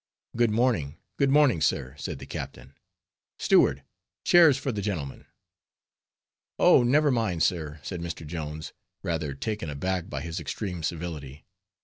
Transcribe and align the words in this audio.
"Good 0.35 0.49
morning, 0.49 0.97
good 1.17 1.29
morning, 1.29 1.61
sir," 1.61 1.93
said 1.99 2.17
the 2.17 2.25
captain. 2.25 2.73
"Steward, 3.37 3.83
chairs 4.25 4.57
for 4.57 4.71
the 4.71 4.81
gentlemen." 4.81 5.27
"Oh! 6.57 6.81
never 6.81 7.11
mind, 7.11 7.43
sir," 7.43 7.79
said 7.83 8.01
Mr. 8.01 8.25
Jones, 8.25 8.73
rather 9.03 9.35
taken 9.35 9.69
aback 9.69 10.09
by 10.09 10.21
his 10.21 10.39
extreme 10.39 10.81
civility. 10.81 11.45